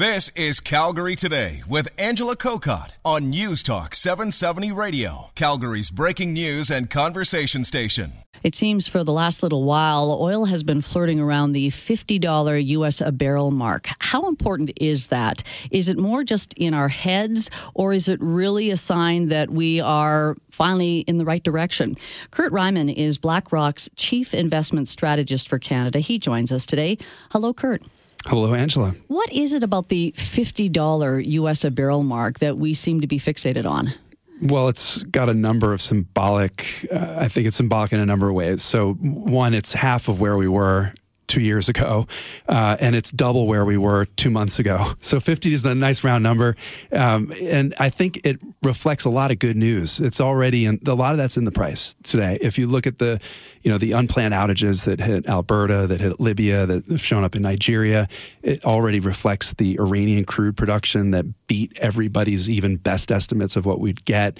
This 0.00 0.30
is 0.30 0.60
Calgary 0.60 1.14
Today 1.14 1.62
with 1.68 1.90
Angela 1.98 2.34
Kokott 2.34 2.92
on 3.04 3.28
News 3.28 3.62
Talk 3.62 3.94
770 3.94 4.72
Radio, 4.72 5.30
Calgary's 5.34 5.90
breaking 5.90 6.32
news 6.32 6.70
and 6.70 6.88
conversation 6.88 7.64
station. 7.64 8.14
It 8.42 8.54
seems 8.54 8.88
for 8.88 9.04
the 9.04 9.12
last 9.12 9.42
little 9.42 9.64
while, 9.64 10.16
oil 10.18 10.46
has 10.46 10.62
been 10.62 10.80
flirting 10.80 11.20
around 11.20 11.52
the 11.52 11.68
$50 11.68 12.66
US 12.68 13.02
a 13.02 13.12
barrel 13.12 13.50
mark. 13.50 13.90
How 13.98 14.26
important 14.26 14.70
is 14.80 15.08
that? 15.08 15.42
Is 15.70 15.90
it 15.90 15.98
more 15.98 16.24
just 16.24 16.54
in 16.54 16.72
our 16.72 16.88
heads, 16.88 17.50
or 17.74 17.92
is 17.92 18.08
it 18.08 18.18
really 18.22 18.70
a 18.70 18.78
sign 18.78 19.28
that 19.28 19.50
we 19.50 19.82
are 19.82 20.34
finally 20.50 21.00
in 21.00 21.18
the 21.18 21.26
right 21.26 21.42
direction? 21.42 21.94
Kurt 22.30 22.54
Reiman 22.54 22.90
is 22.90 23.18
BlackRock's 23.18 23.90
chief 23.96 24.32
investment 24.32 24.88
strategist 24.88 25.46
for 25.46 25.58
Canada. 25.58 25.98
He 25.98 26.18
joins 26.18 26.52
us 26.52 26.64
today. 26.64 26.96
Hello, 27.32 27.52
Kurt. 27.52 27.82
Hello, 28.26 28.54
Angela. 28.54 28.94
What 29.08 29.32
is 29.32 29.52
it 29.52 29.62
about 29.62 29.88
the 29.88 30.12
$50 30.16 31.24
US 31.26 31.64
a 31.64 31.70
barrel 31.70 32.02
mark 32.02 32.38
that 32.40 32.58
we 32.58 32.74
seem 32.74 33.00
to 33.00 33.06
be 33.06 33.18
fixated 33.18 33.68
on? 33.68 33.92
Well, 34.42 34.68
it's 34.68 35.02
got 35.02 35.28
a 35.28 35.34
number 35.34 35.72
of 35.72 35.82
symbolic, 35.82 36.86
uh, 36.90 37.16
I 37.18 37.28
think 37.28 37.46
it's 37.46 37.56
symbolic 37.56 37.92
in 37.92 38.00
a 38.00 38.06
number 38.06 38.28
of 38.28 38.34
ways. 38.34 38.62
So, 38.62 38.94
one, 38.94 39.52
it's 39.52 39.74
half 39.74 40.08
of 40.08 40.20
where 40.20 40.36
we 40.36 40.48
were 40.48 40.94
two 41.30 41.40
years 41.40 41.68
ago, 41.68 42.06
uh, 42.48 42.76
and 42.80 42.96
it's 42.96 43.10
double 43.12 43.46
where 43.46 43.64
we 43.64 43.78
were 43.78 44.06
two 44.16 44.30
months 44.30 44.58
ago. 44.58 44.92
So 45.02 45.18
50 45.18 45.54
is 45.54 45.64
a 45.64 45.74
nice 45.74 46.04
round 46.04 46.22
number, 46.22 46.56
um, 46.92 47.32
and 47.42 47.74
I 47.80 47.90
think 47.90 48.20
it 48.24 48.38
reflects 48.62 49.04
a 49.04 49.10
lot 49.10 49.30
of 49.30 49.38
good 49.38 49.56
news. 49.56 49.98
It's 49.98 50.20
already, 50.20 50.66
and 50.66 50.86
a 50.86 50.94
lot 50.94 51.12
of 51.12 51.18
that's 51.18 51.36
in 51.36 51.44
the 51.44 51.52
price 51.52 51.96
today. 52.02 52.38
If 52.40 52.58
you 52.58 52.66
look 52.66 52.86
at 52.86 52.98
the, 52.98 53.20
you 53.62 53.70
know, 53.70 53.78
the 53.78 53.92
unplanned 53.92 54.34
outages 54.34 54.84
that 54.84 55.00
hit 55.00 55.28
Alberta, 55.28 55.86
that 55.86 56.00
hit 56.00 56.20
Libya, 56.20 56.66
that 56.66 56.86
have 56.86 57.00
shown 57.00 57.24
up 57.24 57.34
in 57.34 57.42
Nigeria, 57.42 58.08
it 58.42 58.64
already 58.64 59.00
reflects 59.00 59.52
the 59.54 59.78
Iranian 59.80 60.24
crude 60.24 60.56
production 60.56 61.10
that 61.12 61.24
beat 61.46 61.76
everybody's 61.80 62.48
even 62.48 62.76
best 62.76 63.10
estimates 63.10 63.56
of 63.56 63.66
what 63.66 63.80
we'd 63.80 64.04
get. 64.04 64.38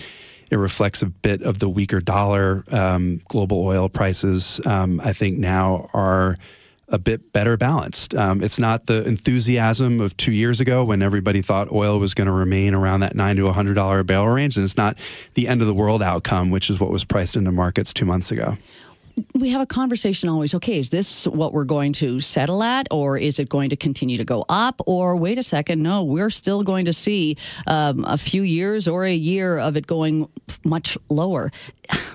It 0.50 0.56
reflects 0.56 1.02
a 1.02 1.06
bit 1.06 1.42
of 1.42 1.60
the 1.60 1.68
weaker 1.68 2.00
dollar. 2.00 2.64
Um, 2.70 3.20
global 3.28 3.64
oil 3.64 3.88
prices, 3.88 4.60
um, 4.66 5.00
I 5.02 5.12
think, 5.12 5.38
now 5.38 5.88
are 5.94 6.36
a 6.90 6.98
bit 6.98 7.32
better 7.32 7.56
balanced. 7.56 8.14
Um, 8.14 8.42
it's 8.42 8.58
not 8.58 8.86
the 8.86 9.06
enthusiasm 9.06 10.00
of 10.00 10.16
two 10.16 10.32
years 10.32 10.60
ago 10.60 10.84
when 10.84 11.02
everybody 11.02 11.42
thought 11.42 11.70
oil 11.72 11.98
was 11.98 12.14
going 12.14 12.26
to 12.26 12.32
remain 12.32 12.74
around 12.74 13.00
that 13.00 13.14
nine 13.14 13.36
to 13.36 13.46
a 13.46 13.52
hundred 13.52 13.74
dollar 13.74 14.02
barrel 14.02 14.28
range, 14.28 14.56
and 14.56 14.64
it's 14.64 14.76
not 14.76 14.98
the 15.34 15.48
end 15.48 15.60
of 15.60 15.66
the 15.66 15.74
world 15.74 16.02
outcome, 16.02 16.50
which 16.50 16.70
is 16.70 16.80
what 16.80 16.90
was 16.90 17.04
priced 17.04 17.36
into 17.36 17.52
markets 17.52 17.92
two 17.92 18.04
months 18.04 18.30
ago. 18.30 18.56
We 19.34 19.50
have 19.50 19.60
a 19.60 19.66
conversation 19.66 20.28
always 20.28 20.54
okay 20.54 20.78
is 20.78 20.88
this 20.88 21.26
what 21.26 21.52
we're 21.52 21.64
going 21.64 21.92
to 21.94 22.20
settle 22.20 22.62
at 22.62 22.86
or 22.90 23.18
is 23.18 23.38
it 23.38 23.48
going 23.48 23.68
to 23.70 23.76
continue 23.76 24.16
to 24.16 24.24
go 24.24 24.46
up? 24.48 24.80
Or 24.86 25.16
wait 25.16 25.36
a 25.36 25.42
second 25.42 25.82
no 25.82 26.04
we're 26.04 26.30
still 26.30 26.62
going 26.62 26.86
to 26.86 26.92
see 26.92 27.36
um, 27.66 28.04
a 28.04 28.16
few 28.16 28.42
years 28.42 28.88
or 28.88 29.04
a 29.04 29.12
year 29.12 29.58
of 29.58 29.76
it 29.76 29.86
going 29.86 30.28
much 30.64 30.96
lower 31.10 31.50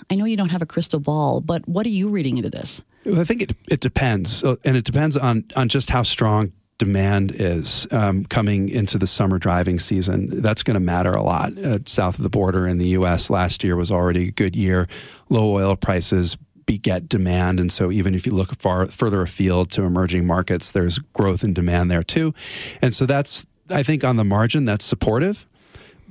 i 0.09 0.15
know 0.15 0.25
you 0.25 0.37
don't 0.37 0.51
have 0.51 0.61
a 0.61 0.65
crystal 0.65 0.99
ball 0.99 1.41
but 1.41 1.67
what 1.67 1.85
are 1.85 1.89
you 1.89 2.09
reading 2.09 2.37
into 2.37 2.49
this 2.49 2.81
I 3.07 3.23
think 3.23 3.41
it 3.41 3.55
it 3.69 3.81
depends, 3.81 4.43
and 4.43 4.77
it 4.77 4.83
depends 4.83 5.15
on 5.15 5.45
on 5.55 5.69
just 5.69 5.89
how 5.89 6.01
strong 6.01 6.51
demand 6.77 7.31
is 7.33 7.87
um, 7.91 8.25
coming 8.25 8.67
into 8.67 8.97
the 8.97 9.07
summer 9.07 9.37
driving 9.37 9.79
season. 9.79 10.41
That's 10.41 10.63
going 10.63 10.73
to 10.75 10.81
matter 10.81 11.13
a 11.13 11.23
lot. 11.23 11.57
Uh, 11.57 11.79
south 11.85 12.17
of 12.17 12.23
the 12.23 12.29
border 12.29 12.67
in 12.67 12.79
the 12.79 12.87
U.S. 12.87 13.29
last 13.29 13.63
year 13.63 13.75
was 13.75 13.91
already 13.91 14.29
a 14.29 14.31
good 14.31 14.55
year. 14.55 14.87
Low 15.29 15.53
oil 15.53 15.75
prices 15.75 16.35
beget 16.65 17.07
demand, 17.07 17.59
and 17.59 17.71
so 17.71 17.91
even 17.91 18.15
if 18.15 18.25
you 18.25 18.33
look 18.33 18.59
far 18.59 18.87
further 18.87 19.21
afield 19.21 19.69
to 19.71 19.83
emerging 19.83 20.25
markets, 20.25 20.71
there's 20.71 20.97
growth 20.97 21.43
in 21.43 21.53
demand 21.53 21.91
there 21.91 22.03
too, 22.03 22.33
and 22.81 22.93
so 22.93 23.05
that's 23.05 23.45
I 23.69 23.83
think 23.83 24.03
on 24.03 24.15
the 24.15 24.25
margin 24.25 24.65
that's 24.65 24.85
supportive. 24.85 25.45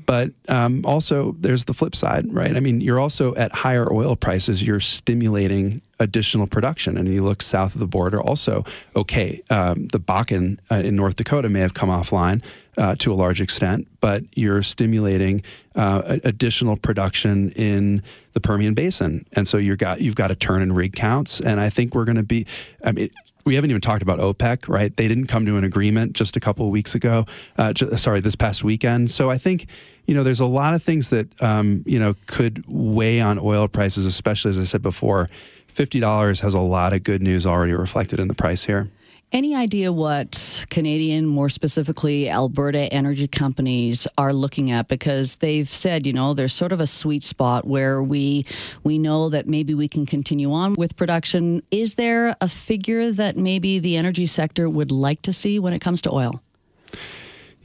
But 0.07 0.33
um, 0.49 0.85
also, 0.85 1.33
there's 1.39 1.65
the 1.65 1.75
flip 1.75 1.95
side, 1.95 2.33
right? 2.33 2.57
I 2.57 2.61
mean, 2.61 2.81
you're 2.81 3.01
also 3.01 3.35
at 3.37 3.53
higher 3.53 3.91
oil 3.93 4.17
prices, 4.17 4.63
you're 4.63 4.81
stimulating 4.81 5.81
additional 6.01 6.47
production. 6.47 6.97
And 6.99 7.09
you 7.09 7.25
look 7.25 7.43
south 7.43 7.75
of 7.75 7.81
the 7.81 7.87
border, 7.87 8.21
also, 8.21 8.65
okay, 8.95 9.43
um, 9.51 9.87
the 9.89 10.01
Bakken 10.01 10.59
uh, 10.71 10.77
in 10.77 10.97
North 10.97 11.17
Dakota 11.17 11.49
may 11.49 11.61
have 11.61 11.75
come 11.75 11.89
offline 11.89 12.43
uh, 12.77 12.97
to 12.97 13.13
a 13.13 13.15
large 13.15 13.41
extent, 13.41 13.87
but 14.01 14.25
you're 14.35 14.63
stimulating 14.63 15.43
uh, 15.77 16.19
additional 16.25 16.77
production 16.77 17.51
in 17.53 18.03
the 18.33 18.41
Permian 18.41 18.75
Basin. 18.75 19.25
And 19.33 19.47
so 19.47 19.57
you've 19.59 19.79
got, 19.79 20.01
you've 20.01 20.17
got 20.17 20.29
to 20.29 20.35
turn 20.35 20.63
in 20.63 20.73
rig 20.73 20.93
counts. 20.93 21.41
And 21.41 21.61
I 21.61 21.71
think 21.71 21.95
we're 21.95 22.05
going 22.05 22.17
to 22.17 22.23
be, 22.25 22.47
I 22.85 22.93
mean, 22.93 23.11
we 23.45 23.55
haven't 23.55 23.71
even 23.71 23.81
talked 23.81 24.03
about 24.03 24.19
OPEC, 24.19 24.69
right? 24.69 24.95
They 24.97 25.09
didn't 25.09 25.27
come 25.27 25.45
to 25.47 25.57
an 25.57 25.65
agreement 25.65 26.15
just 26.15 26.37
a 26.37 26.41
couple 26.41 26.67
of 26.67 26.73
weeks 26.73 26.95
ago. 26.95 27.27
Uh, 27.59 27.75
sorry, 27.97 28.21
this 28.21 28.37
past 28.37 28.65
weekend. 28.65 29.11
So 29.11 29.31
I 29.31 29.39
think 29.39 29.67
you 30.07 30.15
know 30.15 30.23
there's 30.23 30.41
a 30.41 30.47
lot 30.47 30.75
of 30.75 30.83
things 30.83 31.11
that 31.11 31.43
um, 31.43 31.83
you 31.87 31.99
know 31.99 32.15
could 32.27 32.65
weigh 32.67 33.21
on 33.21 33.39
oil 33.39 33.69
prices, 33.69 34.07
especially 34.07 34.51
as 34.51 34.59
I 34.59 34.65
said 34.65 34.83
before. 34.83 35.29
Fifty 35.67 36.01
dollars 36.01 36.41
has 36.41 36.55
a 36.55 36.61
lot 36.61 36.93
of 36.93 37.03
good 37.03 37.21
news 37.21 37.47
already 37.47 37.73
reflected 37.73 38.21
in 38.21 38.29
the 38.29 38.35
price 38.35 38.65
here. 38.65 38.91
Any 39.35 39.57
idea 39.57 39.93
what 39.93 40.65
Canadian, 40.71 41.27
more 41.27 41.49
specifically 41.49 42.31
Alberta 42.31 42.83
energy 42.93 43.27
companies 43.27 44.07
are 44.17 44.33
looking 44.33 44.71
at? 44.71 44.87
Because 44.87 45.35
they've 45.37 45.69
said, 45.69 46.07
you 46.07 46.13
know, 46.13 46.35
there's 46.35 46.55
sort 46.55 46.71
of 46.71 46.79
a 46.79 46.87
sweet 46.87 47.25
spot 47.25 47.67
where 47.67 48.01
we 48.01 48.47
we 48.85 48.97
know 48.97 49.31
that 49.31 49.49
maybe 49.49 49.75
we 49.75 49.89
can 49.89 50.07
continue 50.07 50.53
on 50.53 50.75
with 50.75 50.95
production. 50.95 51.63
Is 51.73 51.97
there 51.97 52.37
a 52.41 52.49
figure 52.49 53.11
that 53.11 53.37
maybe 53.37 53.81
the 53.81 53.97
energy 53.97 54.27
sector 54.27 54.71
would 54.71 54.93
like 54.93 55.21
to 55.23 55.33
see 55.33 55.59
when 55.59 55.73
it 55.73 55.81
comes 55.81 56.01
to 56.03 56.13
oil? 56.13 56.41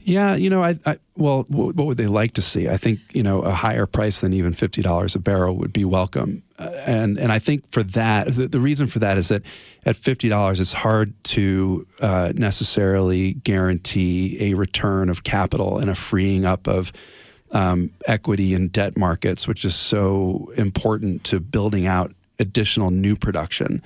Yeah, 0.02 0.34
you 0.34 0.50
know, 0.50 0.62
I, 0.62 0.78
I 0.86 0.98
well, 1.16 1.44
what, 1.48 1.76
would 1.76 1.96
they 1.96 2.06
like 2.06 2.32
to 2.34 2.42
see? 2.42 2.68
I 2.68 2.76
think 2.76 3.00
you 3.12 3.22
know 3.22 3.42
a 3.42 3.50
higher 3.50 3.86
price 3.86 4.20
than 4.20 4.32
even 4.32 4.52
fifty 4.52 4.82
dollars 4.82 5.14
a 5.14 5.18
barrel 5.18 5.56
would 5.56 5.72
be 5.72 5.84
welcome, 5.84 6.42
uh, 6.58 6.70
and 6.86 7.18
and 7.18 7.30
I 7.30 7.38
think 7.38 7.70
for 7.70 7.82
that, 7.82 8.28
the, 8.28 8.48
the, 8.48 8.60
reason 8.60 8.86
for 8.86 8.98
that 9.00 9.18
is 9.18 9.28
that 9.28 9.42
at 9.84 9.96
fifty 9.96 10.28
dollars, 10.28 10.58
it's 10.58 10.72
hard 10.72 11.12
to 11.24 11.86
uh, 12.00 12.32
necessarily 12.34 13.34
guarantee 13.34 14.50
a 14.50 14.54
return 14.54 15.10
of 15.10 15.22
capital 15.22 15.78
and 15.78 15.90
a 15.90 15.94
freeing 15.94 16.46
up 16.46 16.66
of 16.66 16.92
um, 17.52 17.90
equity 18.06 18.54
and 18.54 18.72
debt 18.72 18.96
markets, 18.96 19.46
which 19.46 19.64
is 19.64 19.74
so 19.74 20.50
important 20.56 21.24
to 21.24 21.40
building 21.40 21.86
out 21.86 22.14
additional 22.40 22.90
new 22.90 23.14
production. 23.16 23.82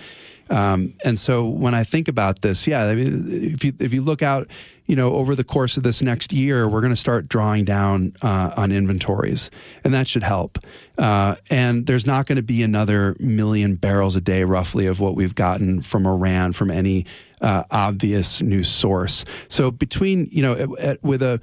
Um, 0.50 0.94
and 1.04 1.18
so 1.18 1.48
when 1.48 1.74
I 1.74 1.84
think 1.84 2.08
about 2.08 2.42
this, 2.42 2.66
yeah, 2.66 2.84
I 2.84 2.94
mean, 2.94 3.24
if 3.26 3.64
you 3.64 3.72
if 3.80 3.94
you 3.94 4.02
look 4.02 4.22
out, 4.22 4.48
you 4.86 4.94
know, 4.94 5.14
over 5.14 5.34
the 5.34 5.44
course 5.44 5.76
of 5.78 5.82
this 5.82 6.02
next 6.02 6.32
year, 6.32 6.68
we're 6.68 6.82
going 6.82 6.92
to 6.92 6.96
start 6.96 7.28
drawing 7.28 7.64
down 7.64 8.12
uh, 8.20 8.52
on 8.56 8.70
inventories, 8.70 9.50
and 9.82 9.94
that 9.94 10.06
should 10.06 10.22
help. 10.22 10.58
Uh, 10.98 11.36
and 11.50 11.86
there's 11.86 12.06
not 12.06 12.26
going 12.26 12.36
to 12.36 12.42
be 12.42 12.62
another 12.62 13.16
million 13.18 13.76
barrels 13.76 14.16
a 14.16 14.20
day, 14.20 14.44
roughly, 14.44 14.86
of 14.86 15.00
what 15.00 15.14
we've 15.14 15.34
gotten 15.34 15.80
from 15.80 16.06
Iran 16.06 16.52
from 16.52 16.70
any 16.70 17.06
uh, 17.40 17.64
obvious 17.70 18.42
new 18.42 18.62
source. 18.62 19.24
So 19.48 19.70
between 19.70 20.28
you 20.30 20.42
know, 20.42 20.76
at, 20.78 21.02
with 21.02 21.22
a 21.22 21.40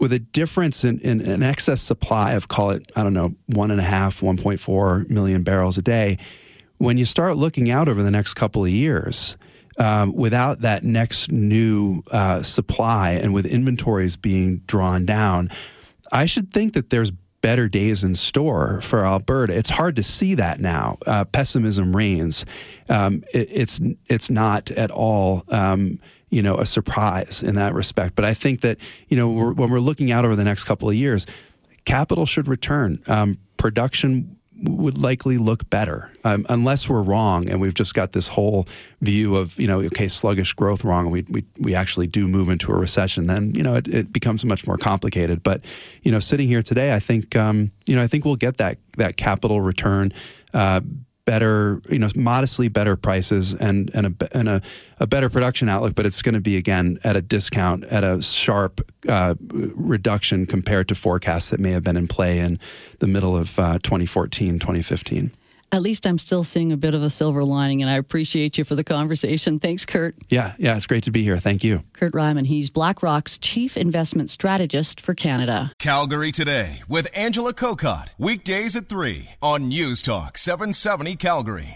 with 0.00 0.12
a 0.12 0.18
difference 0.18 0.82
in, 0.82 0.98
in, 1.00 1.20
an 1.20 1.42
excess 1.42 1.82
supply 1.82 2.32
of 2.32 2.48
call 2.48 2.70
it 2.70 2.90
I 2.96 3.02
don't 3.02 3.12
know 3.12 3.34
one 3.46 3.70
and 3.70 3.80
a 3.80 3.84
half, 3.84 4.20
1.4 4.20 5.08
million 5.08 5.42
barrels 5.42 5.78
a 5.78 5.82
day 5.82 6.18
when 6.80 6.96
you 6.96 7.04
start 7.04 7.36
looking 7.36 7.70
out 7.70 7.90
over 7.90 8.02
the 8.02 8.10
next 8.10 8.34
couple 8.34 8.64
of 8.64 8.70
years, 8.70 9.36
um, 9.78 10.14
without 10.14 10.62
that 10.62 10.82
next 10.82 11.30
new 11.30 12.02
uh, 12.10 12.42
supply 12.42 13.10
and 13.10 13.34
with 13.34 13.44
inventories 13.44 14.16
being 14.16 14.62
drawn 14.66 15.04
down, 15.04 15.50
I 16.10 16.24
should 16.24 16.50
think 16.50 16.72
that 16.72 16.88
there's 16.88 17.12
better 17.42 17.68
days 17.68 18.02
in 18.02 18.14
store 18.14 18.80
for 18.80 19.04
Alberta. 19.04 19.54
It's 19.54 19.68
hard 19.68 19.96
to 19.96 20.02
see 20.02 20.34
that 20.36 20.58
now. 20.58 20.96
Uh, 21.06 21.26
pessimism 21.26 21.94
reigns. 21.94 22.46
Um, 22.88 23.24
it, 23.34 23.48
it's 23.50 23.80
it's 24.06 24.30
not 24.30 24.70
at 24.70 24.90
all. 24.90 25.44
Um, 25.48 26.00
you 26.30 26.42
know, 26.42 26.56
a 26.56 26.64
surprise 26.64 27.42
in 27.42 27.56
that 27.56 27.74
respect. 27.74 28.14
But 28.14 28.24
I 28.24 28.34
think 28.34 28.62
that 28.62 28.78
you 29.08 29.16
know, 29.16 29.30
we're, 29.30 29.52
when 29.52 29.70
we're 29.70 29.80
looking 29.80 30.10
out 30.10 30.24
over 30.24 30.36
the 30.36 30.44
next 30.44 30.64
couple 30.64 30.88
of 30.88 30.94
years, 30.94 31.26
capital 31.84 32.26
should 32.26 32.48
return. 32.48 33.02
Um, 33.06 33.38
production 33.56 34.36
would 34.62 34.98
likely 34.98 35.38
look 35.38 35.68
better 35.70 36.10
um, 36.24 36.44
unless 36.48 36.88
we're 36.88 37.02
wrong 37.02 37.48
and 37.48 37.60
we've 37.60 37.74
just 37.74 37.94
got 37.94 38.12
this 38.12 38.28
whole 38.28 38.66
view 39.00 39.36
of 39.36 39.58
you 39.58 39.66
know 39.66 39.80
okay 39.80 40.06
sluggish 40.06 40.52
growth 40.52 40.84
wrong 40.84 41.06
and 41.06 41.12
we 41.12 41.22
we, 41.30 41.44
we 41.58 41.74
actually 41.74 42.06
do 42.06 42.28
move 42.28 42.50
into 42.50 42.70
a 42.70 42.74
recession 42.74 43.26
then 43.26 43.54
you 43.54 43.62
know 43.62 43.74
it, 43.74 43.88
it 43.88 44.12
becomes 44.12 44.44
much 44.44 44.66
more 44.66 44.76
complicated 44.76 45.42
but 45.42 45.64
you 46.02 46.12
know 46.12 46.18
sitting 46.18 46.46
here 46.46 46.62
today 46.62 46.92
I 46.94 46.98
think 46.98 47.34
um, 47.36 47.70
you 47.86 47.96
know 47.96 48.02
I 48.02 48.06
think 48.06 48.24
we'll 48.24 48.36
get 48.36 48.58
that 48.58 48.78
that 48.98 49.16
capital 49.16 49.60
return 49.62 50.12
uh, 50.52 50.82
better, 51.30 51.80
you 51.88 52.00
know, 52.00 52.08
modestly 52.16 52.66
better 52.66 52.96
prices 52.96 53.54
and 53.54 53.88
and 53.94 54.04
a 54.20 54.36
and 54.36 54.48
a, 54.48 54.60
a 54.98 55.06
better 55.06 55.30
production 55.30 55.68
outlook, 55.68 55.94
but 55.94 56.04
it's 56.04 56.22
going 56.22 56.34
to 56.34 56.40
be 56.40 56.56
again 56.56 56.98
at 57.04 57.14
a 57.14 57.22
discount, 57.22 57.84
at 57.84 58.02
a 58.02 58.20
sharp 58.20 58.80
uh, 59.08 59.36
reduction 59.38 60.44
compared 60.44 60.88
to 60.88 60.96
forecasts 60.96 61.50
that 61.50 61.60
may 61.60 61.70
have 61.70 61.84
been 61.84 61.96
in 61.96 62.08
play 62.08 62.40
in 62.40 62.58
the 62.98 63.06
middle 63.06 63.36
of 63.36 63.56
uh, 63.60 63.78
2014, 63.78 64.58
2015. 64.58 65.30
At 65.72 65.82
least 65.82 66.04
I'm 66.04 66.18
still 66.18 66.42
seeing 66.42 66.72
a 66.72 66.76
bit 66.76 66.94
of 66.94 67.02
a 67.02 67.10
silver 67.10 67.44
lining, 67.44 67.80
and 67.80 67.88
I 67.88 67.94
appreciate 67.94 68.58
you 68.58 68.64
for 68.64 68.74
the 68.74 68.82
conversation. 68.82 69.60
Thanks, 69.60 69.86
Kurt. 69.86 70.16
Yeah, 70.28 70.54
yeah, 70.58 70.74
it's 70.74 70.86
great 70.86 71.04
to 71.04 71.12
be 71.12 71.22
here. 71.22 71.36
Thank 71.36 71.62
you. 71.62 71.84
Kurt 71.92 72.12
Reiman, 72.12 72.46
he's 72.46 72.70
BlackRock's 72.70 73.38
chief 73.38 73.76
investment 73.76 74.30
strategist 74.30 75.00
for 75.00 75.14
Canada. 75.14 75.72
Calgary 75.78 76.32
Today 76.32 76.82
with 76.88 77.08
Angela 77.14 77.52
Kokott. 77.52 78.08
Weekdays 78.18 78.74
at 78.74 78.88
3 78.88 79.28
on 79.40 79.68
News 79.68 80.02
Talk 80.02 80.38
770 80.38 81.14
Calgary. 81.14 81.68